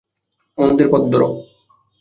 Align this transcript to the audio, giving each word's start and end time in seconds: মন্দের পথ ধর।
মন্দের 0.57 0.87
পথ 0.91 1.03
ধর। 1.11 1.21